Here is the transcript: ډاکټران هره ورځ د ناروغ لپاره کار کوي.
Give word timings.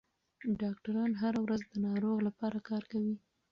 ډاکټران 0.61 1.11
هره 1.21 1.39
ورځ 1.45 1.61
د 1.67 1.73
ناروغ 1.85 2.17
لپاره 2.27 2.57
کار 2.69 2.83
کوي. 2.91 3.15